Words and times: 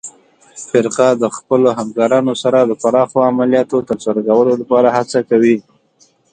فرقه 0.69 1.07
د 1.21 1.23
خپلو 1.37 1.69
همکارانو 1.79 2.33
سره 2.43 2.59
د 2.63 2.71
پراخو 2.81 3.17
عملیاتو 3.31 3.77
ترسره 3.89 4.19
کولو 4.27 4.53
لپاره 4.61 4.89
هڅه 4.97 5.19
کوي. 5.29 5.57